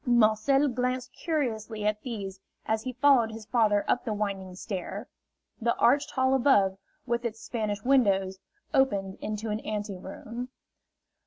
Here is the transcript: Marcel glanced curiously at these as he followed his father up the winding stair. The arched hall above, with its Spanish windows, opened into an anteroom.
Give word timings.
Marcel 0.03 0.67
glanced 0.67 1.13
curiously 1.13 1.85
at 1.85 2.01
these 2.01 2.39
as 2.65 2.81
he 2.81 2.93
followed 2.93 3.31
his 3.31 3.45
father 3.45 3.85
up 3.87 4.03
the 4.03 4.13
winding 4.15 4.55
stair. 4.55 5.07
The 5.61 5.75
arched 5.75 6.09
hall 6.09 6.33
above, 6.33 6.79
with 7.05 7.23
its 7.23 7.39
Spanish 7.39 7.83
windows, 7.83 8.39
opened 8.73 9.19
into 9.21 9.51
an 9.51 9.59
anteroom. 9.63 10.49